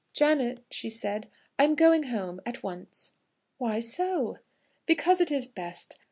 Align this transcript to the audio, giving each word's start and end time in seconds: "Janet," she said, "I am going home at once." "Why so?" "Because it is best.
"Janet," 0.13 0.63
she 0.71 0.89
said, 0.89 1.29
"I 1.59 1.63
am 1.63 1.75
going 1.75 2.05
home 2.05 2.41
at 2.43 2.63
once." 2.63 3.13
"Why 3.59 3.77
so?" 3.79 4.37
"Because 4.87 5.21
it 5.21 5.29
is 5.29 5.47
best. 5.47 5.99